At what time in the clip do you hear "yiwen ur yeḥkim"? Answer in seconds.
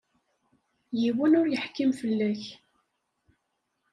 1.01-1.91